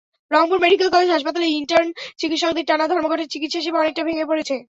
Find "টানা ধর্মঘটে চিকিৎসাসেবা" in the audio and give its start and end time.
2.69-3.81